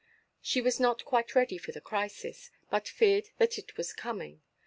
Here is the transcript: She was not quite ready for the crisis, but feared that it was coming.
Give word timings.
She 0.41 0.61
was 0.61 0.79
not 0.79 1.05
quite 1.05 1.35
ready 1.35 1.59
for 1.59 1.71
the 1.71 1.79
crisis, 1.79 2.49
but 2.71 2.87
feared 2.87 3.27
that 3.37 3.59
it 3.59 3.77
was 3.77 3.93
coming. 3.93 4.41